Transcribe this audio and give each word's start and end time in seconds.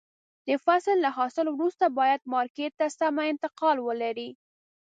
د 0.47 0.49
فصل 0.65 0.97
له 1.05 1.09
حاصل 1.17 1.45
وروسته 1.51 1.85
باید 1.99 2.21
مارکېټ 2.33 2.71
ته 2.79 2.87
سمه 2.99 3.23
انتقال 3.31 3.77
ولري. 3.87 4.29